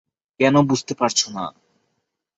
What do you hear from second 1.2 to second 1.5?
না?